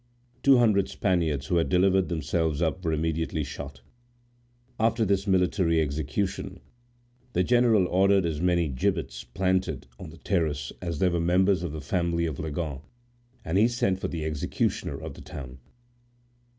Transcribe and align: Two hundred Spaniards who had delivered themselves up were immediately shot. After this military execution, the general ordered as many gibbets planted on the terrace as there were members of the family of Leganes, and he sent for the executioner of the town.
Two 0.41 0.57
hundred 0.57 0.89
Spaniards 0.89 1.45
who 1.45 1.57
had 1.57 1.69
delivered 1.69 2.09
themselves 2.09 2.59
up 2.59 2.83
were 2.83 2.91
immediately 2.91 3.43
shot. 3.43 3.81
After 4.79 5.05
this 5.05 5.27
military 5.27 5.79
execution, 5.79 6.59
the 7.33 7.43
general 7.43 7.85
ordered 7.87 8.25
as 8.25 8.41
many 8.41 8.67
gibbets 8.67 9.23
planted 9.23 9.85
on 9.99 10.09
the 10.09 10.17
terrace 10.17 10.71
as 10.81 10.97
there 10.97 11.11
were 11.11 11.19
members 11.19 11.61
of 11.61 11.71
the 11.71 11.81
family 11.81 12.25
of 12.25 12.37
Leganes, 12.39 12.81
and 13.45 13.59
he 13.59 13.67
sent 13.67 13.99
for 13.99 14.07
the 14.07 14.25
executioner 14.25 14.97
of 14.99 15.13
the 15.13 15.21
town. 15.21 15.59